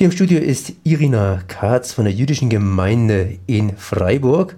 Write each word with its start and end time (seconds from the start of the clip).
Hier 0.00 0.06
im 0.06 0.12
Studio 0.12 0.38
ist 0.38 0.72
Irina 0.82 1.42
Katz 1.46 1.92
von 1.92 2.06
der 2.06 2.14
jüdischen 2.14 2.48
Gemeinde 2.48 3.36
in 3.46 3.76
Freiburg. 3.76 4.56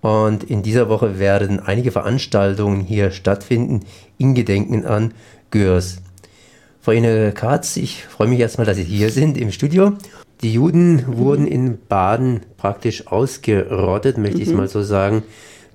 Und 0.00 0.42
in 0.42 0.64
dieser 0.64 0.88
Woche 0.88 1.20
werden 1.20 1.60
einige 1.60 1.92
Veranstaltungen 1.92 2.80
hier 2.80 3.12
stattfinden 3.12 3.86
in 4.18 4.34
Gedenken 4.34 4.84
an 4.84 5.14
Görs. 5.52 6.02
Frau 6.80 6.90
Irina 6.90 7.30
Katz, 7.30 7.76
ich 7.76 8.04
freue 8.04 8.26
mich 8.26 8.40
erstmal, 8.40 8.66
dass 8.66 8.78
Sie 8.78 8.82
hier 8.82 9.10
sind 9.10 9.38
im 9.38 9.52
Studio. 9.52 9.92
Die 10.42 10.54
Juden 10.54 11.04
wurden 11.06 11.46
in 11.46 11.78
Baden 11.88 12.40
praktisch 12.56 13.06
ausgerottet, 13.06 14.18
möchte 14.18 14.38
mhm. 14.38 14.42
ich 14.42 14.48
es 14.48 14.54
mal 14.54 14.66
so 14.66 14.82
sagen 14.82 15.22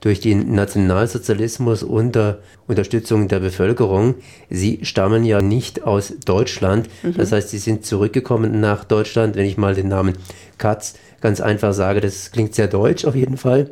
durch 0.02 0.20
den 0.20 0.54
Nationalsozialismus 0.54 1.84
unter 1.84 2.40
Unterstützung 2.68 3.28
der 3.28 3.40
Bevölkerung. 3.40 4.16
Sie 4.50 4.80
stammen 4.84 5.26
ja 5.26 5.42
nicht 5.42 5.84
aus 5.84 6.14
Deutschland. 6.26 6.88
Mhm. 7.04 7.16
Das 7.16 7.32
heißt, 7.32 7.50
sie 7.50 7.58
sind 7.58 7.86
zurückgekommen 7.86 8.60
nach 8.60 8.84
Deutschland. 8.84 9.36
Wenn 9.36 9.46
ich 9.46 9.58
mal 9.58 9.76
den 9.76 9.88
Namen 9.88 10.16
Katz 10.58 10.96
ganz 11.22 11.42
einfach 11.42 11.74
sage, 11.74 12.02
das 12.02 12.32
klingt 12.32 12.56
sehr 12.56 12.68
deutsch 12.68 13.06
auf 13.06 13.16
jeden 13.16 13.38
Fall. 13.38 13.70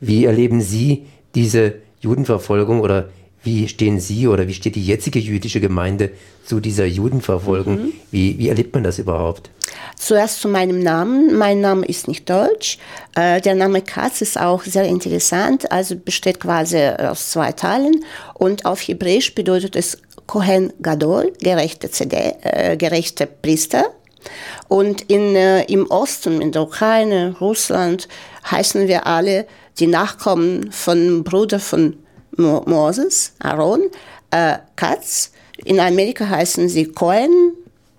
Wie 0.00 0.24
erleben 0.24 0.60
Sie 0.60 1.06
diese 1.34 1.74
Judenverfolgung 2.00 2.80
oder 2.80 3.08
wie 3.44 3.68
stehen 3.68 4.00
Sie 4.00 4.28
oder 4.28 4.48
wie 4.48 4.54
steht 4.54 4.74
die 4.74 4.84
jetzige 4.84 5.18
jüdische 5.18 5.60
Gemeinde 5.60 6.10
zu 6.44 6.60
dieser 6.60 6.86
Judenverfolgung? 6.86 7.74
Mhm. 7.82 7.92
Wie, 8.10 8.38
wie 8.38 8.48
erlebt 8.48 8.74
man 8.74 8.84
das 8.84 8.98
überhaupt? 8.98 9.50
Zuerst 9.98 10.40
zu 10.40 10.48
meinem 10.48 10.78
Namen. 10.78 11.36
Mein 11.36 11.60
Name 11.60 11.84
ist 11.84 12.06
nicht 12.06 12.30
deutsch. 12.30 12.78
Äh, 13.16 13.40
der 13.40 13.54
Name 13.54 13.82
Katz 13.82 14.20
ist 14.20 14.38
auch 14.38 14.62
sehr 14.62 14.84
interessant, 14.84 15.70
also 15.72 15.96
besteht 15.96 16.40
quasi 16.40 16.78
aus 16.78 17.30
zwei 17.30 17.52
Teilen 17.52 18.04
und 18.34 18.64
auf 18.64 18.80
Hebräisch 18.80 19.34
bedeutet 19.34 19.74
es 19.74 19.98
Kohen 20.26 20.72
Gadol, 20.82 21.32
gerechte, 21.40 21.90
CD, 21.90 22.34
äh, 22.42 22.76
gerechte 22.76 23.26
Priester. 23.26 23.86
Und 24.68 25.02
in, 25.10 25.34
äh, 25.34 25.64
im 25.64 25.90
Osten, 25.90 26.40
in 26.40 26.52
der 26.52 26.62
Ukraine, 26.62 27.34
Russland, 27.40 28.08
heißen 28.50 28.86
wir 28.88 29.06
alle 29.06 29.46
die 29.78 29.86
Nachkommen 29.86 30.70
von 30.70 31.24
Bruder 31.24 31.58
von 31.58 31.96
Mo 32.36 32.62
Moses, 32.66 33.32
Aaron, 33.40 33.82
äh, 34.30 34.58
Katz. 34.76 35.32
In 35.64 35.80
Amerika 35.80 36.28
heißen 36.28 36.68
sie 36.68 36.86
Cohen, 36.86 37.54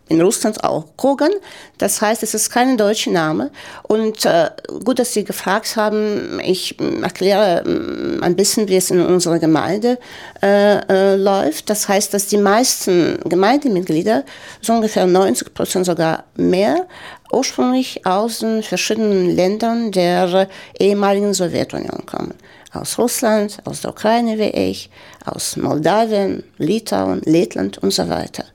in 0.09 0.21
Russland 0.21 0.63
auch 0.63 0.85
Kogan. 0.97 1.31
Das 1.77 2.01
heißt, 2.01 2.23
es 2.23 2.33
ist 2.33 2.49
kein 2.49 2.77
deutscher 2.77 3.11
Name. 3.11 3.51
Und 3.83 4.25
äh, 4.25 4.49
gut, 4.83 4.99
dass 4.99 5.13
Sie 5.13 5.23
gefragt 5.23 5.75
haben. 5.75 6.39
Ich 6.43 6.79
äh, 6.79 7.01
erkläre 7.01 7.63
äh, 7.65 8.23
ein 8.23 8.35
bisschen, 8.35 8.67
wie 8.67 8.75
es 8.75 8.91
in 8.91 8.99
unserer 8.99 9.39
Gemeinde 9.39 9.97
äh, 10.41 10.79
äh, 10.89 11.15
läuft. 11.15 11.69
Das 11.69 11.87
heißt, 11.87 12.13
dass 12.13 12.27
die 12.27 12.37
meisten 12.37 13.19
Gemeindemitglieder, 13.23 14.25
so 14.61 14.73
ungefähr 14.73 15.05
90 15.05 15.53
Prozent 15.53 15.85
sogar 15.85 16.25
mehr, 16.35 16.87
ursprünglich 17.31 18.05
aus 18.05 18.39
den 18.39 18.63
verschiedenen 18.63 19.35
Ländern 19.35 19.91
der 19.91 20.49
ehemaligen 20.79 21.33
Sowjetunion 21.33 22.05
kommen 22.07 22.33
aus 22.71 22.97
Russland, 22.97 23.57
aus 23.65 23.81
der 23.81 23.91
Ukraine 23.91 24.37
wie 24.37 24.49
ich, 24.49 24.89
aus 25.25 25.57
Moldawien, 25.57 26.43
Litauen, 26.57 27.21
Lettland 27.25 27.77
und 27.79 27.91
so 27.91 28.07
weiter. 28.09 28.45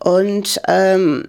Und 0.00 0.60
ähm, 0.68 1.28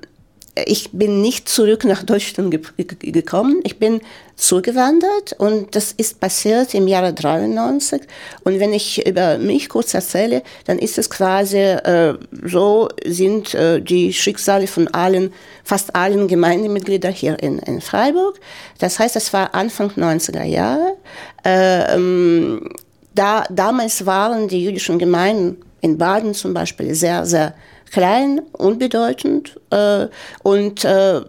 ich 0.66 0.92
bin 0.92 1.22
nicht 1.22 1.48
zurück 1.48 1.86
nach 1.86 2.03
Deutschland 2.03 2.52
ge 2.52 2.62
gekommen. 3.11 3.61
Ich 3.64 3.80
bin 3.80 4.02
zugewandert 4.36 5.34
und 5.38 5.76
das 5.76 5.92
ist 5.92 6.20
passiert 6.20 6.73
im 6.73 6.88
Jahre 6.88 7.14
93. 7.14 8.02
Und 8.44 8.59
wenn 8.59 8.73
ich 8.73 9.06
über 9.06 9.38
mich 9.38 9.70
kurz 9.70 9.94
erzähle, 9.94 10.44
dann 10.66 10.80
ist 10.80 10.98
es 10.98 11.09
quasi 11.09 11.58
äh, 11.58 12.16
so 12.45 12.89
sind 13.06 13.53
äh, 13.53 13.81
die 13.81 14.14
Schicksale 14.14 14.67
von 14.67 14.88
allen, 14.89 15.33
fast 15.64 15.95
allen 15.95 16.28
Gemeindemitgliedern 16.28 17.14
hier 17.14 17.42
in, 17.42 17.59
in 17.59 17.81
Freiburg. 17.81 18.39
Das 18.80 19.00
heißt, 19.00 19.16
es 19.16 19.33
war 19.33 19.54
Anfang 19.54 19.92
90er 19.92 20.44
Jahre. 20.44 20.95
Äh, 21.45 21.95
ähm, 21.95 22.70
da, 23.14 23.44
damals 23.50 24.05
waren 24.05 24.48
die 24.48 24.64
jüdischen 24.64 24.99
Gemeinden 24.99 25.58
in 25.82 25.98
Baden 25.98 26.33
zum 26.33 26.54
Beispiel 26.54 26.94
sehr, 26.94 27.26
sehr 27.26 27.54
klein, 27.92 28.42
unbedeutend 28.52 29.60
äh, 29.72 30.08
und 30.44 30.86
äh, 30.86 31.22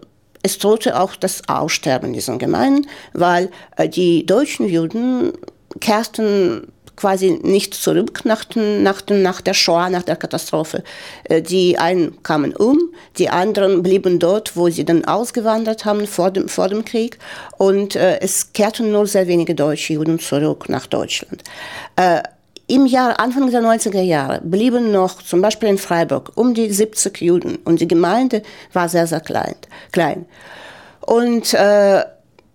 es 0.43 0.57
drohte 0.57 0.99
auch 0.99 1.15
das 1.15 1.47
Aussterben 1.47 2.13
dieser 2.13 2.37
Gemeinden, 2.37 2.87
weil 3.13 3.49
äh, 3.77 3.87
die 3.87 4.25
deutschen 4.25 4.67
Juden 4.67 5.33
kehrten 5.79 6.67
quasi 6.95 7.39
nicht 7.41 7.73
zurück 7.73 8.21
nach, 8.25 8.43
den, 8.43 8.83
nach, 8.83 9.01
den, 9.01 9.23
nach 9.23 9.41
der 9.41 9.55
Shoah, 9.55 9.89
nach 9.89 10.03
der 10.03 10.15
Katastrophe. 10.15 10.83
Äh, 11.23 11.41
die 11.41 11.77
einen 11.77 12.21
kamen 12.23 12.55
um, 12.55 12.79
die 13.17 13.29
anderen 13.29 13.81
blieben 13.81 14.19
dort, 14.19 14.55
wo 14.55 14.69
sie 14.69 14.85
dann 14.85 15.05
ausgewandert 15.05 15.85
haben 15.85 16.05
vor 16.05 16.31
dem, 16.31 16.47
vor 16.47 16.67
dem 16.67 16.85
Krieg. 16.85 17.17
Und 17.57 17.95
äh, 17.95 18.19
es 18.19 18.53
kehrten 18.53 18.91
nur 18.91 19.07
sehr 19.07 19.27
wenige 19.27 19.55
deutsche 19.55 19.93
Juden 19.93 20.19
zurück 20.19 20.69
nach 20.69 20.85
Deutschland. 20.85 21.43
Äh, 21.95 22.21
im 22.71 22.85
Jahr 22.85 23.19
Anfang 23.19 23.51
der 23.51 23.61
90er 23.61 24.01
Jahre 24.01 24.39
blieben 24.41 24.91
noch 24.91 25.21
zum 25.21 25.41
Beispiel 25.41 25.69
in 25.69 25.77
Freiburg 25.77 26.31
um 26.35 26.53
die 26.53 26.71
70 26.71 27.19
Juden 27.21 27.57
und 27.65 27.81
die 27.81 27.87
Gemeinde 27.87 28.43
war 28.71 28.87
sehr, 28.87 29.07
sehr 29.07 29.19
klein. 29.19 29.55
klein. 29.91 30.25
Und 31.01 31.53
äh, 31.53 32.03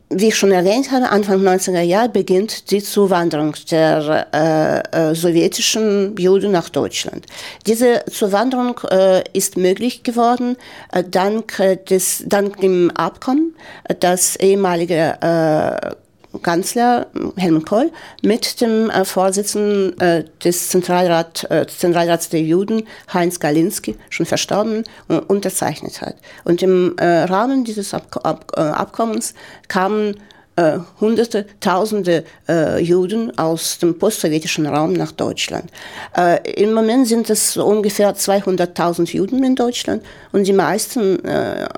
wie 0.09 0.29
ich 0.29 0.37
schon 0.37 0.53
erwähnt 0.53 0.93
habe, 0.93 1.11
Anfang 1.11 1.41
90er 1.43 1.81
Jahre 1.81 2.09
beginnt 2.09 2.71
die 2.71 2.83
Zuwanderung 2.83 3.55
der 3.71 4.27
äh, 4.33 5.11
äh, 5.11 5.15
sowjetischen 5.15 6.17
Juden 6.17 6.53
nach 6.53 6.69
Deutschland. 6.69 7.27
Diese 7.67 8.05
Zuwanderung 8.11 8.81
äh, 8.89 9.25
ist 9.33 9.57
möglich 9.57 10.05
geworden 10.05 10.57
äh, 10.93 11.03
dank, 11.03 11.61
des, 11.89 12.25
dank 12.27 12.61
dem 12.61 12.91
Abkommen, 12.93 13.57
das 14.01 14.37
ehemalige 14.37 15.19
äh, 15.21 16.06
Kanzler 16.43 17.07
Helmut 17.37 17.67
Kohl 17.67 17.91
mit 18.23 18.61
dem 18.61 18.91
äh, 18.91 19.05
Vorsitzenden 19.05 19.99
äh, 20.01 20.25
des 20.45 20.69
Zentralrat, 20.69 21.47
äh, 21.51 21.67
Zentralrats 21.67 22.29
der 22.29 22.43
Juden, 22.43 22.87
Heinz 23.13 23.41
Galinski, 23.41 23.97
schon 24.11 24.27
verstorben, 24.27 24.85
äh, 25.09 25.17
unterzeichnet 25.17 26.01
hat. 26.01 26.17
Und 26.45 26.63
im 26.63 26.97
äh, 26.99 27.05
Rahmen 27.07 27.65
dieses 27.65 27.95
Ab 27.95 28.21
Ab 28.23 28.53
äh, 28.57 28.61
Abkommens 28.61 29.35
kamen 29.69 30.17
äh, 30.57 30.79
Hunderte, 31.01 31.47
Tausende 31.61 32.25
äh, 32.49 32.83
Juden 32.83 33.37
aus 33.39 33.79
dem 33.79 33.99
postsowjetischen 33.99 34.67
Raum 34.67 34.95
nach 34.95 35.13
Deutschland. 35.13 35.71
Äh, 36.17 36.63
Im 36.63 36.73
Moment 36.73 37.07
sind 37.07 37.31
es 37.31 37.57
ungefähr 37.57 38.15
200.000 38.15 39.13
Juden 39.13 39.45
in 39.45 39.55
Deutschland 39.55 40.03
und 40.33 40.47
die 40.47 40.53
meisten 40.53 41.25
äh, 41.25 41.69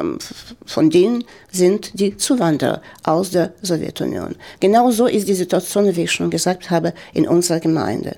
von 0.65 0.91
denen 0.91 1.25
sind 1.50 1.99
die 1.99 2.16
Zuwanderer 2.16 2.81
aus 3.03 3.31
der 3.31 3.53
Sowjetunion. 3.62 4.37
Genauso 4.61 5.06
ist 5.06 5.28
die 5.28 5.34
Situation, 5.34 5.95
wie 5.97 6.05
ich 6.05 6.12
schon 6.12 6.31
gesagt 6.31 6.71
habe, 6.71 6.95
in 7.12 7.27
unserer 7.27 7.60
Gemeinde. 7.60 8.16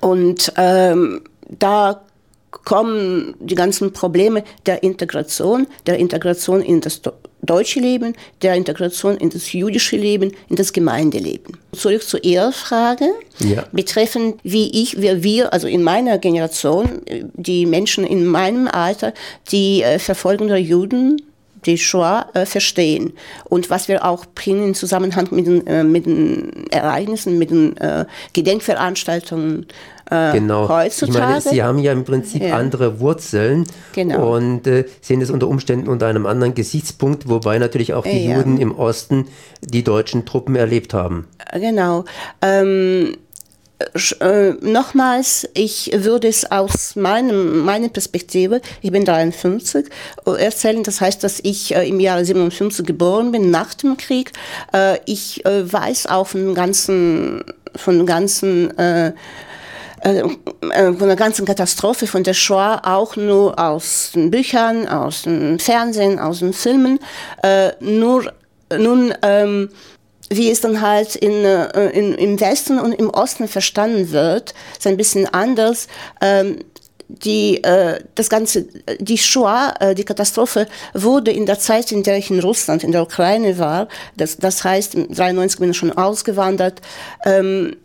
Und 0.00 0.52
ähm, 0.56 1.22
da 1.58 2.02
kommen 2.64 3.34
die 3.40 3.54
ganzen 3.54 3.92
Probleme 3.92 4.44
der 4.66 4.82
Integration, 4.82 5.66
der 5.86 5.98
Integration 5.98 6.62
in 6.62 6.80
das 6.80 7.00
deutsche 7.42 7.80
Leben, 7.80 8.14
der 8.42 8.54
Integration 8.54 9.16
in 9.16 9.30
das 9.30 9.52
jüdische 9.52 9.96
Leben, 9.96 10.32
in 10.48 10.56
das 10.56 10.72
Gemeindeleben. 10.72 11.58
Zurück 11.72 12.02
zur 12.02 12.24
Ihrer 12.24 12.52
Frage, 12.52 13.06
ja. 13.40 13.66
betreffend 13.72 14.36
wie 14.42 14.82
ich, 14.82 15.00
wie 15.00 15.22
wir, 15.22 15.52
also 15.52 15.66
in 15.66 15.82
meiner 15.82 16.18
Generation, 16.18 17.02
die 17.34 17.66
Menschen 17.66 18.04
in 18.04 18.26
meinem 18.26 18.68
Alter, 18.68 19.12
die 19.50 19.82
äh, 19.82 19.98
Verfolgung 19.98 20.48
der 20.48 20.60
Juden 20.60 21.20
die 21.66 21.78
Shoah 21.78 22.26
äh, 22.34 22.46
verstehen 22.46 23.12
und 23.44 23.70
was 23.70 23.88
wir 23.88 24.04
auch 24.04 24.26
bringen 24.26 24.68
im 24.68 24.74
Zusammenhang 24.74 25.28
mit 25.30 25.46
den, 25.46 25.66
äh, 25.66 25.84
mit 25.84 26.06
den 26.06 26.66
Ereignissen, 26.70 27.38
mit 27.38 27.50
den 27.50 27.76
äh, 27.76 28.04
Gedenkveranstaltungen 28.32 29.66
äh, 30.10 30.32
genau. 30.32 30.68
heutzutage. 30.68 31.18
Ich 31.18 31.18
meine, 31.18 31.40
Sie 31.40 31.62
haben 31.62 31.78
ja 31.78 31.92
im 31.92 32.04
Prinzip 32.04 32.42
ja. 32.42 32.56
andere 32.56 33.00
Wurzeln 33.00 33.64
genau. 33.92 34.36
und 34.36 34.66
äh, 34.66 34.84
sehen 35.00 35.20
es 35.20 35.30
unter 35.30 35.48
Umständen 35.48 35.88
unter 35.88 36.06
einem 36.06 36.26
anderen 36.26 36.54
Gesichtspunkt, 36.54 37.28
wobei 37.28 37.58
natürlich 37.58 37.94
auch 37.94 38.04
die 38.04 38.26
ja. 38.26 38.36
Juden 38.36 38.58
im 38.58 38.76
Osten 38.76 39.28
die 39.62 39.82
deutschen 39.82 40.26
Truppen 40.26 40.56
erlebt 40.56 40.94
haben. 40.94 41.26
Genau. 41.52 42.04
Ähm, 42.42 43.16
äh, 44.20 44.52
nochmals, 44.60 45.48
ich 45.54 45.90
würde 45.94 46.28
es 46.28 46.50
aus 46.50 46.96
meinem, 46.96 47.64
meiner 47.64 47.88
Perspektive, 47.88 48.60
ich 48.82 48.92
bin 48.92 49.04
53, 49.04 49.86
erzählen. 50.38 50.82
Das 50.82 51.00
heißt, 51.00 51.22
dass 51.24 51.40
ich 51.42 51.74
äh, 51.74 51.88
im 51.88 52.00
Jahre 52.00 52.24
57 52.24 52.86
geboren 52.86 53.32
bin, 53.32 53.50
nach 53.50 53.74
dem 53.74 53.96
Krieg. 53.96 54.32
Äh, 54.72 54.98
ich 55.06 55.44
äh, 55.44 55.70
weiß 55.70 56.06
auch 56.06 56.28
von 56.28 56.54
ganzen, 56.54 57.44
von 57.74 58.06
ganzen 58.06 58.76
äh, 58.78 59.12
äh, 60.04 60.22
von 60.92 61.06
der 61.06 61.16
ganzen 61.16 61.46
Katastrophe 61.46 62.06
von 62.06 62.22
der 62.24 62.34
Shoah 62.34 62.82
auch 62.84 63.16
nur 63.16 63.58
aus 63.58 64.10
den 64.14 64.30
Büchern, 64.30 64.86
aus 64.86 65.22
dem 65.22 65.58
Fernsehen, 65.58 66.18
aus 66.18 66.40
den 66.40 66.52
Filmen. 66.52 67.00
Äh, 67.42 67.72
nur 67.80 68.32
nun 68.78 69.14
ähm, 69.22 69.70
wie 70.30 70.50
es 70.50 70.60
dann 70.60 70.80
halt 70.80 71.16
in, 71.16 71.44
äh, 71.44 71.90
in, 71.90 72.14
im 72.14 72.40
Westen 72.40 72.78
und 72.78 72.92
im 72.92 73.10
Osten 73.10 73.48
verstanden 73.48 74.10
wird, 74.10 74.54
ist 74.76 74.86
ein 74.86 74.96
bisschen 74.96 75.26
anders. 75.26 75.88
Ähm, 76.20 76.58
die, 77.08 77.62
äh, 77.62 78.00
das 78.14 78.30
ganze, 78.30 78.66
die 78.98 79.18
Shoah, 79.18 79.74
äh, 79.78 79.94
die 79.94 80.04
Katastrophe 80.04 80.66
wurde 80.94 81.30
in 81.30 81.46
der 81.46 81.58
Zeit, 81.58 81.92
in 81.92 82.02
der 82.02 82.16
ich 82.18 82.30
in 82.30 82.40
Russland, 82.40 82.82
in 82.82 82.92
der 82.92 83.02
Ukraine 83.02 83.58
war, 83.58 83.88
das, 84.16 84.38
das 84.38 84.64
heißt, 84.64 84.94
im 84.94 85.12
93 85.12 85.60
bin 85.60 85.70
ich 85.70 85.76
schon 85.76 85.92
ausgewandert, 85.92 86.80
ähm, 87.24 87.76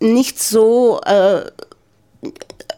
nicht 0.00 0.40
so 0.40 1.00
äh, 1.04 1.42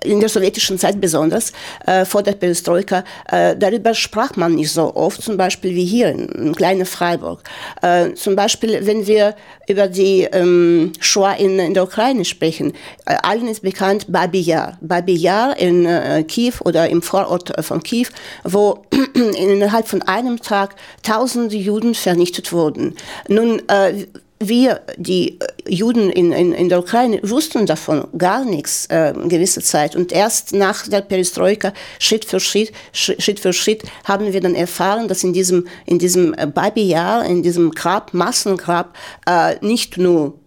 in 0.05 0.20
der 0.20 0.29
sowjetischen 0.29 0.79
Zeit 0.79 1.00
besonders, 1.00 1.52
äh, 1.87 2.05
vor 2.05 2.23
der 2.23 2.32
Perestroika, 2.32 3.05
äh, 3.31 3.56
darüber 3.56 3.94
sprach 3.94 4.37
man 4.37 4.55
nicht 4.55 4.73
so 4.73 4.94
oft, 4.94 5.23
zum 5.23 5.37
Beispiel 5.37 5.75
wie 5.75 5.85
hier 5.85 6.08
in, 6.08 6.29
in 6.29 6.55
kleinen 6.55 6.87
Freiburg. 6.87 7.43
Äh, 7.82 8.14
zum 8.14 8.37
Beispiel, 8.37 8.87
wenn 8.87 9.06
wir 9.06 9.35
über 9.69 9.88
die 9.88 10.23
ähm, 10.32 10.93
Shoah 11.00 11.35
in, 11.35 11.58
in 11.58 11.75
der 11.75 11.85
Ukraine 11.85 12.25
sprechen, 12.25 12.73
äh, 13.06 13.17
allen 13.23 13.49
ist 13.49 13.62
bekannt 13.62 14.06
Babi 14.08 14.41
Yar. 14.41 14.79
Babi 14.81 15.14
Yar 15.14 15.56
in 15.58 15.87
äh, 15.87 16.25
Kiew 16.25 16.55
oder 16.64 16.88
im 16.88 17.02
Vorort 17.02 17.52
von 17.64 17.82
Kiew, 17.82 18.06
wo 18.44 18.85
innerhalb 19.14 19.87
von 19.87 20.02
einem 20.02 20.41
Tag 20.41 20.76
tausende 21.02 21.56
Juden 21.56 21.94
vernichtet 21.94 22.52
wurden. 22.52 22.94
Nun, 23.29 23.62
äh, 23.69 24.06
wir, 24.42 24.81
die 24.96 25.38
äh, 25.38 25.46
Juden 25.69 26.10
in, 26.10 26.32
in, 26.32 26.52
in 26.52 26.69
der 26.69 26.81
Ukraine, 26.81 27.20
wussten 27.22 27.66
davon 27.66 28.08
gar 28.16 28.44
nichts 28.44 28.87
äh, 28.87 29.12
gewisse 29.28 29.60
Zeit. 29.60 29.94
Und 29.94 30.12
erst 30.12 30.54
nach 30.54 30.88
der 30.88 31.02
Perestroika, 31.02 31.72
Schritt 31.98 32.25
für 32.25 32.40
Schritt, 32.40 32.72
Schritt 32.92 33.38
für 33.38 33.52
Schritt, 33.52 33.82
haben 34.04 34.32
wir 34.32 34.40
dann 34.40 34.54
erfahren, 34.54 35.08
dass 35.08 35.22
in 35.22 35.34
diesem, 35.34 35.69
in 35.84 35.98
diesem 35.98 36.34
äh, 36.34 36.46
Baby-Jahr, 36.46 37.26
in 37.26 37.42
diesem 37.42 37.70
Grab, 37.72 38.14
Massengrab, 38.14 38.96
äh, 39.26 39.56
nicht 39.64 39.98
nur 39.98 40.39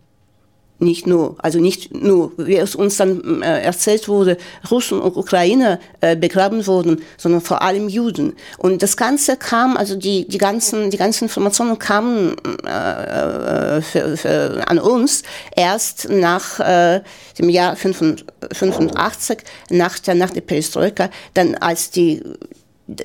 nicht 0.79 1.07
nur, 1.07 1.35
also 1.39 1.59
nicht 1.59 1.93
nur, 1.93 2.31
wie 2.37 2.57
es 2.57 2.75
uns 2.75 2.97
dann 2.97 3.41
äh, 3.41 3.61
erzählt 3.61 4.07
wurde, 4.07 4.37
Russen 4.69 4.99
und 4.99 5.15
Ukrainer 5.15 5.79
äh, 6.01 6.15
begraben 6.15 6.65
wurden, 6.67 7.01
sondern 7.17 7.41
vor 7.41 7.61
allem 7.61 7.89
Juden. 7.89 8.33
Und 8.57 8.83
das 8.83 8.97
Ganze 8.97 9.37
kam, 9.37 9.77
also 9.77 9.95
die, 9.95 10.27
die, 10.27 10.37
ganzen, 10.37 10.89
die 10.89 10.97
ganzen 10.97 11.25
Informationen 11.25 11.79
kamen 11.79 12.35
äh, 12.65 13.81
für, 13.81 14.17
für, 14.17 14.63
an 14.67 14.79
uns 14.79 15.23
erst 15.55 16.09
nach 16.09 16.59
äh, 16.59 17.01
dem 17.37 17.49
Jahr 17.49 17.75
85, 17.75 19.39
nach 19.69 19.99
der, 19.99 20.15
nach 20.15 20.31
der 20.31 20.41
Perestroika, 20.41 21.09
dann 21.33 21.55
als 21.55 21.89
die 21.91 22.21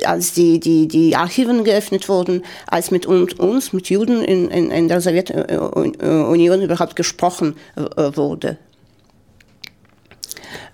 als 0.04 0.32
die, 0.32 0.58
die, 0.58 0.88
die 0.88 1.14
Archiven 1.14 1.64
geöffnet 1.64 2.08
wurden, 2.08 2.44
als 2.66 2.90
mit 2.90 3.06
uns, 3.06 3.72
mit 3.72 3.88
Juden 3.88 4.22
in, 4.24 4.48
in, 4.48 4.70
in 4.70 4.88
der 4.88 5.00
Sowjetunion 5.00 6.62
überhaupt 6.62 6.96
gesprochen 6.96 7.56
äh, 7.76 8.16
wurde. 8.16 8.58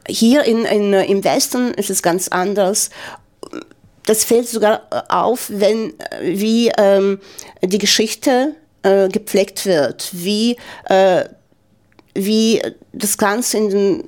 Hier 0.09 0.45
in, 0.45 0.65
in, 0.65 0.93
im 0.93 1.25
Westen 1.25 1.73
ist 1.75 1.91
es 1.91 2.03
ganz 2.03 2.29
anders. 2.29 2.91
Das 4.07 4.25
fällt 4.25 4.49
sogar 4.49 4.83
auf, 5.09 5.51
wenn 5.53 5.95
wie 6.23 6.71
ähm, 6.77 7.21
die 7.63 7.79
Geschichte 7.79 8.55
äh, 8.83 9.09
gepflegt 9.09 9.65
wird, 9.65 10.11
wie, 10.13 10.57
äh, 10.85 11.25
wie 12.15 12.61
das 12.93 13.17
Ganze 13.17 13.57
in 13.57 13.71
den 13.71 14.05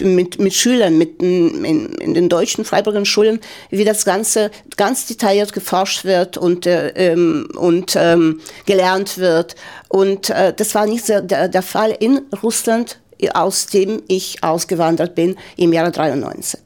mit, 0.00 0.38
mit 0.38 0.54
Schülern, 0.54 0.98
mit 0.98 1.22
in, 1.22 1.64
in 1.94 2.14
den 2.14 2.28
deutschen 2.28 2.64
Freiburger 2.64 3.04
Schulen, 3.04 3.40
wie 3.70 3.84
das 3.84 4.04
Ganze 4.04 4.50
ganz 4.76 5.06
detailliert 5.06 5.52
geforscht 5.52 6.04
wird 6.04 6.36
und, 6.36 6.66
äh, 6.66 6.88
ähm, 6.90 7.48
und 7.56 7.96
ähm, 7.96 8.40
gelernt 8.66 9.18
wird. 9.18 9.56
Und 9.88 10.30
äh, 10.30 10.52
das 10.54 10.74
war 10.74 10.86
nicht 10.86 11.08
der, 11.08 11.48
der 11.48 11.62
Fall 11.62 11.96
in 11.98 12.22
Russland, 12.42 12.98
aus 13.34 13.66
dem 13.66 14.02
ich 14.08 14.42
ausgewandert 14.42 15.14
bin 15.14 15.36
im 15.56 15.72
Jahre 15.72 15.92
93. 15.92 16.60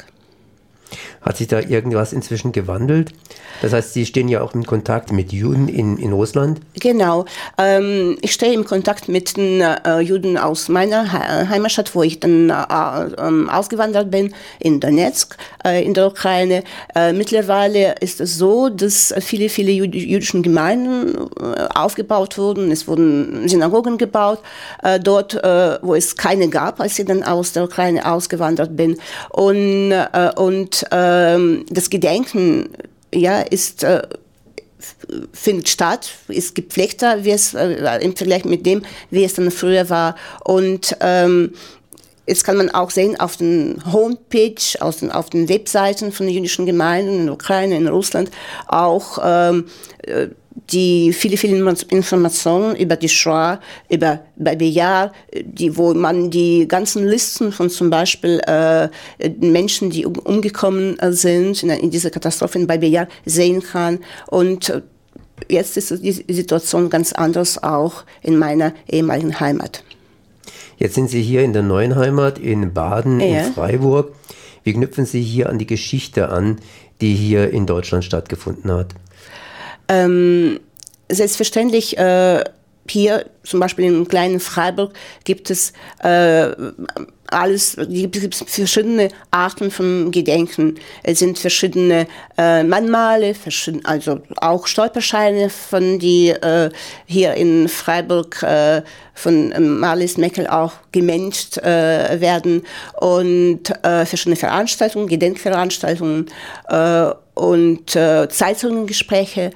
Hat 1.26 1.38
sich 1.38 1.48
da 1.48 1.58
irgendwas 1.58 2.12
inzwischen 2.12 2.52
gewandelt? 2.52 3.12
Das 3.62 3.72
heißt, 3.72 3.94
Sie 3.94 4.06
stehen 4.06 4.28
ja 4.28 4.42
auch 4.42 4.54
in 4.54 4.64
Kontakt 4.64 5.12
mit 5.12 5.32
Juden 5.32 5.68
in, 5.68 5.96
in 5.96 6.12
Russland? 6.12 6.60
Genau. 6.78 7.24
Ähm, 7.58 8.16
ich 8.20 8.32
stehe 8.32 8.52
im 8.52 8.64
Kontakt 8.64 9.08
mit 9.08 9.36
den 9.36 9.60
äh, 9.60 10.00
Juden 10.00 10.38
aus 10.38 10.68
meiner 10.68 11.10
Heimatstadt, 11.48 11.94
wo 11.94 12.02
ich 12.02 12.20
dann 12.20 12.50
äh, 12.50 12.52
äh, 12.52 13.50
ausgewandert 13.50 14.10
bin, 14.10 14.34
in 14.60 14.78
Donetsk, 14.78 15.36
äh, 15.64 15.84
in 15.84 15.94
der 15.94 16.08
Ukraine. 16.08 16.62
Äh, 16.94 17.12
mittlerweile 17.12 17.96
ist 18.00 18.20
es 18.20 18.36
so, 18.36 18.68
dass 18.68 19.12
viele, 19.20 19.48
viele 19.48 19.72
jüdischen 19.72 20.42
Gemeinden 20.42 21.16
äh, 21.40 21.66
aufgebaut 21.74 22.38
wurden. 22.38 22.70
Es 22.70 22.86
wurden 22.86 23.48
Synagogen 23.48 23.98
gebaut, 23.98 24.40
dort, 25.02 25.34
wo 25.82 25.94
es 25.94 26.16
keine 26.16 26.48
gab, 26.48 26.80
als 26.80 26.98
ich 26.98 27.06
dann 27.06 27.22
aus 27.22 27.52
der 27.52 27.64
Ukraine 27.64 28.10
ausgewandert 28.10 28.76
bin. 28.76 28.98
Und, 29.30 29.92
und 30.36 30.84
ähm, 31.16 31.64
das 31.70 31.90
Gedenken 31.90 32.68
ja, 33.14 33.40
ist 33.40 33.84
äh, 33.84 34.02
findet 35.32 35.68
statt, 35.68 36.10
ist 36.28 36.54
gepflegter, 36.54 37.24
wie 37.24 37.30
es 37.30 37.54
äh, 37.54 37.98
im 38.02 38.14
Vergleich 38.16 38.44
mit 38.44 38.66
dem, 38.66 38.82
wie 39.10 39.24
es 39.24 39.34
dann 39.34 39.50
früher 39.50 39.88
war. 39.88 40.16
Und 40.44 40.96
ähm, 41.00 41.52
Jetzt 42.28 42.42
kann 42.42 42.56
man 42.56 42.70
auch 42.70 42.90
sehen 42.90 43.18
auf 43.20 43.36
den 43.36 43.80
Homepage, 43.92 44.80
auf 44.80 44.98
den, 44.98 45.12
auf 45.12 45.30
den 45.30 45.48
Webseiten 45.48 46.10
von 46.10 46.26
den 46.26 46.34
jüdischen 46.34 46.66
Gemeinden 46.66 47.20
in 47.20 47.26
der 47.26 47.34
Ukraine, 47.34 47.76
in 47.76 47.86
Russland, 47.86 48.30
auch 48.66 49.18
ähm, 49.22 49.66
äh, 50.02 50.28
die 50.70 51.12
viele, 51.12 51.36
viele 51.36 51.56
Informationen 51.90 52.76
über 52.76 52.96
die 52.96 53.08
Shoah, 53.08 53.60
über 53.88 54.20
Baby 54.36 54.68
Yar, 54.68 55.12
die, 55.44 55.76
wo 55.76 55.94
man 55.94 56.30
die 56.30 56.66
ganzen 56.66 57.06
Listen 57.06 57.52
von 57.52 57.70
zum 57.70 57.90
Beispiel 57.90 58.40
äh, 58.46 58.88
Menschen, 59.40 59.90
die 59.90 60.06
um, 60.06 60.14
umgekommen 60.14 60.96
sind 61.10 61.62
in, 61.62 61.70
in 61.70 61.90
dieser 61.90 62.10
Katastrophe 62.10 62.58
in 62.58 62.66
Baby 62.66 62.88
Yar 62.88 63.08
sehen 63.24 63.62
kann. 63.62 64.00
Und 64.28 64.70
äh, 64.70 64.82
jetzt 65.48 65.76
ist 65.76 65.90
die 66.02 66.12
Situation 66.32 66.90
ganz 66.90 67.12
anders 67.12 67.62
auch 67.62 68.04
in 68.22 68.38
meiner 68.38 68.72
ehemaligen 68.88 69.38
Heimat. 69.38 69.84
Jetzt 70.78 70.94
sind 70.94 71.08
Sie 71.08 71.22
hier 71.22 71.42
in 71.42 71.52
der 71.52 71.62
neuen 71.62 71.96
Heimat 71.96 72.38
in 72.38 72.72
Baden, 72.74 73.20
ja. 73.20 73.46
in 73.46 73.52
Freiburg. 73.52 74.14
Wie 74.64 74.72
knüpfen 74.72 75.06
Sie 75.06 75.22
hier 75.22 75.48
an 75.48 75.58
die 75.58 75.66
Geschichte 75.66 76.28
an, 76.28 76.58
die 77.00 77.14
hier 77.14 77.50
in 77.50 77.66
Deutschland 77.66 78.04
stattgefunden 78.04 78.70
hat? 78.72 78.94
Ähm, 79.88 80.60
selbstverständlich 81.08 81.96
äh, 81.98 82.44
hier 82.90 83.26
zum 83.42 83.60
Beispiel 83.60 83.84
in 83.86 84.08
kleinen 84.08 84.40
Freiburg 84.40 84.92
gibt 85.24 85.50
es 85.50 85.72
äh, 86.02 86.48
alles, 87.28 87.76
gibt 87.88 88.16
es 88.16 88.44
verschiedene 88.46 89.08
Arten 89.30 89.70
von 89.70 90.10
Gedenken. 90.10 90.76
Es 91.02 91.18
sind 91.18 91.38
verschiedene 91.38 92.06
äh, 92.38 92.62
Mahnmale, 92.62 93.34
verschieden, 93.34 93.84
also 93.84 94.20
auch 94.36 94.66
Stolperscheine 94.66 95.50
von 95.50 95.98
die 95.98 96.30
äh, 96.30 96.70
hier 97.06 97.34
in 97.34 97.68
Freiburg 97.68 98.42
äh, 98.42 98.82
von 99.14 99.52
ähm, 99.56 99.80
Marlies 99.80 100.18
Meckel 100.18 100.46
auch 100.46 100.72
gemenscht 100.92 101.58
äh, 101.58 102.20
werden 102.20 102.62
und 103.00 103.70
äh, 103.82 104.04
verschiedene 104.04 104.36
Veranstaltungen, 104.36 105.08
Gedenkveranstaltungen 105.08 106.26
äh, 106.68 107.10
und 107.34 107.96
äh, 107.96 108.28
Zeitzeuggespräche 108.28 109.50
äh, 109.50 109.52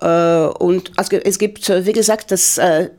und 0.00 0.92
also 0.96 1.16
es 1.16 1.38
gibt, 1.38 1.68
äh, 1.68 1.86
wie 1.86 1.92
gesagt, 1.92 2.30
das, 2.30 2.58
äh, 2.58 2.90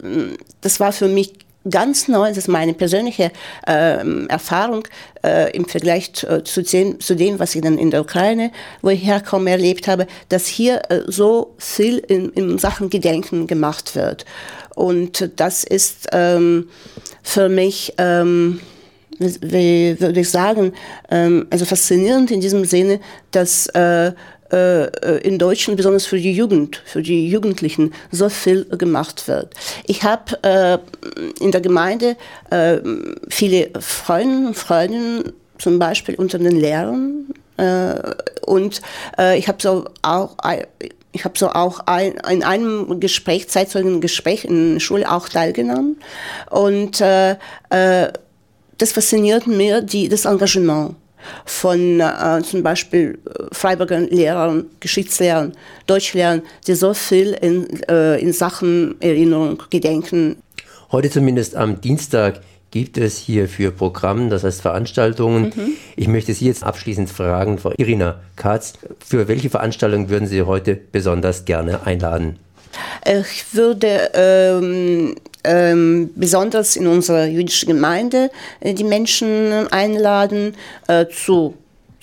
das 0.62 0.80
war 0.80 0.92
für 0.92 1.08
mich 1.08 1.34
ganz 1.70 2.08
neu, 2.08 2.30
das 2.30 2.38
ist 2.38 2.48
meine 2.48 2.74
persönliche 2.74 3.32
äh, 3.68 4.28
Erfahrung 4.28 4.88
äh, 5.24 5.52
im 5.56 5.66
Vergleich 5.66 6.14
zu, 6.14 6.62
dem, 6.62 7.00
zu, 7.00 7.16
dem, 7.16 7.40
was 7.40 7.56
ich 7.56 7.62
dann 7.62 7.78
in 7.78 7.92
der 7.92 8.02
Ukraine, 8.02 8.52
wo 8.82 8.90
ich 8.90 9.06
herkomme, 9.06 9.50
erlebt 9.50 9.88
habe, 9.88 10.08
dass 10.30 10.46
hier 10.46 10.82
äh, 10.90 11.02
so 11.08 11.56
viel 11.58 11.98
in, 11.98 12.30
in, 12.30 12.58
Sachen 12.60 12.90
Gedenken 12.90 13.48
gemacht 13.48 13.96
wird. 13.96 14.26
Und 14.76 15.32
das 15.38 15.64
ist 15.64 16.08
ähm, 16.12 16.70
für 17.24 17.50
mich, 17.50 17.94
ähm, 17.98 18.60
wie 19.18 20.00
würde 20.00 20.20
ich 20.20 20.30
sagen, 20.30 20.74
ähm, 21.10 21.48
also 21.50 21.66
faszinierend 21.66 22.30
in 22.30 22.42
diesem 22.42 22.66
Sinne, 22.66 23.00
dass 23.32 23.68
äh, 23.68 24.08
äh, 24.08 24.14
in 24.52 25.40
Deutschland, 25.40 25.78
besonders 25.78 26.06
für 26.06 26.20
die 26.20 26.32
Jugend, 26.32 26.82
für 26.86 27.02
die 27.02 27.28
Jugendlichen, 27.30 27.94
so 28.12 28.30
viel 28.30 28.66
gemacht 28.66 29.28
wird. 29.28 29.54
Ich 29.86 30.04
habe 30.04 30.38
äh, 30.44 30.78
in 31.44 31.52
der 31.52 31.62
Gemeinde 31.62 32.16
äh, 32.52 32.78
viele 33.28 33.72
Freunde 33.80 34.48
und 34.50 34.56
Freundinnen, 34.56 35.34
zum 35.58 35.80
Beispiel 35.80 36.16
unter 36.16 36.38
den 36.38 36.60
Lehrern, 36.60 37.28
äh, 37.58 37.96
und 38.46 38.82
äh, 39.18 39.38
ich 39.38 39.48
habe 39.48 39.62
so 39.62 39.86
auch 40.02 40.38
ich 41.12 41.24
habe 41.24 41.40
so 41.40 41.50
auch 41.50 41.80
ein, 41.86 42.16
in 42.30 42.44
einem 42.44 43.00
Gespräch, 43.00 43.48
Zeitzeugen-Gespräch 43.48 44.44
in 44.44 44.74
der 44.74 44.80
Schule 44.82 45.10
auch 45.10 45.30
teilgenommen. 45.30 45.98
Und 46.50 47.00
äh, 47.00 47.38
äh, 47.70 48.12
das 48.78 48.92
fasziniert 48.92 49.48
mir, 49.48 49.82
die, 49.82 50.10
das 50.10 50.26
Engagement 50.26 50.96
von 51.46 52.00
äh, 52.00 52.42
zum 52.44 52.64
Beispiel 52.64 53.18
äh, 53.26 53.44
Freiburger 53.52 54.00
Lehrern, 54.00 54.66
Geschichtslehrern, 54.80 55.54
Deutschlehrern, 55.88 56.42
die 56.68 56.76
so 56.76 56.94
viel 56.94 57.34
in, 57.34 57.68
äh, 57.88 58.20
in 58.20 58.34
Sachen 58.34 58.96
Erinnerung, 59.02 59.62
Gedenken. 59.70 60.38
Heute 60.92 61.10
zumindest 61.10 61.56
am 61.56 61.82
Dienstag 61.82 62.42
gibt 62.72 62.98
es 62.98 63.18
hier 63.18 63.48
für 63.48 63.72
Programm, 63.72 64.30
das 64.30 64.44
heißt 64.44 64.62
Veranstaltungen? 64.62 65.54
Mhm. 65.56 65.74
Ich 65.96 66.10
möchte 66.10 66.34
Sie 66.34 66.46
jetzt 66.46 66.64
abschließend 66.64 67.10
fragen, 67.10 67.58
Frau 67.58 67.72
Irina 67.78 68.20
Katz, 68.36 68.74
für 69.00 69.30
welche 69.30 69.50
Veranstaltung 69.50 70.10
würden 70.10 70.28
Sie 70.28 70.42
heute 70.42 70.76
besonders 70.76 71.46
gerne 71.46 71.86
einladen? 71.86 72.38
Ich 73.06 73.54
würde 73.54 74.12
ähm, 74.14 75.16
ähm, 75.46 76.10
besonders 76.16 76.76
in 76.76 76.88
unserer 76.88 77.26
jüdischen 77.26 77.68
Gemeinde 77.68 78.32
äh, 78.60 78.74
die 78.74 78.84
Menschen 78.84 79.68
einladen 79.72 80.56
äh, 80.88 81.06
zu 81.08 81.56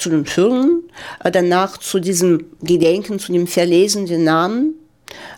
zu 0.03 0.11
den 0.11 0.27
Firmen, 0.27 0.83
äh, 1.23 1.31
danach 1.31 1.79
zu 1.79 2.01
diesem 2.01 2.47
Gedenken, 2.61 3.19
zu 3.19 3.33
dem 3.33 3.47
Verlesen 3.47 4.07
der 4.07 4.19
Namen 4.19 4.75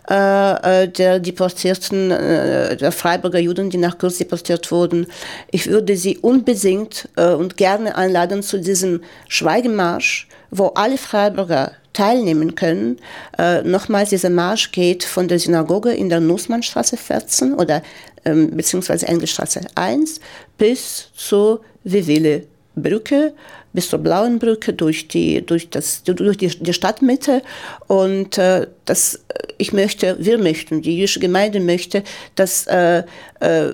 äh, 0.09 0.83
äh, 0.83 0.87
der 0.87 1.19
deportierten, 1.19 2.09
der 2.09 2.91
Freiburger 2.91 3.39
Juden, 3.39 3.69
die 3.69 3.77
nach 3.77 3.97
Kurs 3.97 4.17
deportiert 4.17 4.71
wurden. 4.71 5.07
Ich 5.51 5.67
würde 5.67 5.97
sie 5.97 6.17
unbedingt 6.17 7.09
und 7.15 7.57
gerne 7.57 7.95
einladen 7.95 8.41
zu 8.41 8.59
diesem 8.59 9.01
Schweigemarsch, 9.27 10.27
wo 10.49 10.67
alle 10.67 10.97
Freiburger 10.97 11.73
teilnehmen 11.95 12.53
können. 12.53 12.99
Äh, 13.37 13.63
nochmals, 13.63 14.09
dieser 14.09 14.29
Marsch 14.29 14.71
geht 14.71 15.03
von 15.03 15.27
der 15.27 15.39
Synagoge 15.39 15.91
in 15.91 16.09
der 16.09 16.19
Nussmannstraße 16.19 16.97
14 16.97 17.53
oder 17.53 17.81
ähm, 18.25 18.51
beziehungsweise 18.55 19.07
Engelstraße 19.07 19.61
1 19.73 20.19
bis 20.57 21.09
zur 21.15 21.61
Wewille 21.83 22.43
Brücke 22.75 23.33
bis 23.75 23.89
zur 23.89 23.99
Blauen 23.99 24.39
Brücke 24.39 24.73
durch 24.73 25.07
die, 25.07 25.45
durch 25.45 25.69
das, 25.69 26.03
durch 26.03 26.37
die, 26.37 26.47
die 26.47 26.73
Stadtmitte. 26.73 27.43
Und 27.87 28.37
äh, 28.37 28.67
das, 28.85 29.19
ich 29.57 29.73
möchte, 29.73 30.15
wir 30.19 30.37
möchten, 30.37 30.81
die 30.81 30.95
jüdische 30.95 31.19
Gemeinde 31.19 31.59
möchte, 31.59 32.03
dass, 32.35 32.65
äh, 32.67 33.03
äh 33.39 33.73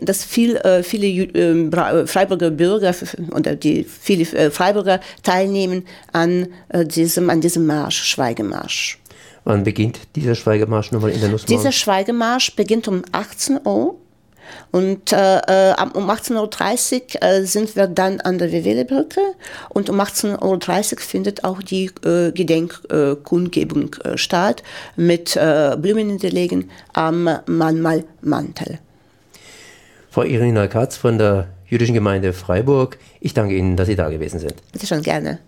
dass 0.00 0.24
viel, 0.24 0.56
äh, 0.56 0.82
viele 0.82 1.06
ähm, 1.06 1.72
äh, 1.72 2.06
Freiburger 2.06 2.50
Bürger 2.50 2.94
oder 3.32 3.54
die 3.54 3.84
viele 3.84 4.24
äh, 4.36 4.50
Freiburger 4.50 5.00
teilnehmen 5.22 5.84
an, 6.12 6.48
äh, 6.70 6.84
diesem, 6.84 7.30
an 7.30 7.40
diesem 7.40 7.66
Marsch, 7.66 8.02
Schweigemarsch. 8.02 8.98
Wann 9.44 9.64
beginnt 9.64 10.00
dieser 10.14 10.34
Schweigemarsch 10.34 10.92
nochmal 10.92 11.10
in 11.10 11.20
der 11.20 11.28
Nussmauer? 11.28 11.58
Dieser 11.58 11.72
Schweigemarsch 11.72 12.54
beginnt 12.54 12.86
um 12.88 13.02
18 13.12 13.60
Uhr 13.64 13.96
und 14.70 15.12
äh, 15.12 15.38
äh 15.70 15.74
um 15.94 16.10
18.30 16.10 17.14
Uhr 17.14 17.22
äh, 17.22 17.44
sind 17.44 17.76
wir 17.76 17.86
dann 17.86 18.20
an 18.20 18.38
der 18.38 18.52
Wewelebrücke 18.52 19.20
und 19.68 19.90
um 19.90 20.00
18.30 20.00 20.92
Uhr 20.92 21.00
findet 21.00 21.44
auch 21.44 21.62
die 21.62 21.90
äh, 22.04 22.32
Gedenkkundgebung 22.32 23.94
äh, 24.04 24.16
statt 24.16 24.62
mit 24.96 25.36
äh, 25.36 25.76
Blumen 25.78 26.10
hinterlegen 26.10 26.70
am 26.92 27.28
Mannmalmantel. 27.46 28.78
Frau 30.10 30.22
Irina 30.22 30.66
Katz 30.66 30.96
von 30.96 31.18
der 31.18 31.48
Jüdischen 31.66 31.94
Gemeinde 31.94 32.34
Freiburg, 32.34 32.98
ich 33.20 33.32
danke 33.32 33.56
Ihnen, 33.56 33.76
dass 33.76 33.88
Sie 33.88 33.96
da 33.96 34.10
gewesen 34.10 34.38
sind. 34.38 34.54
Bitte 34.72 34.86
schon 34.86 35.02
gerne. 35.02 35.38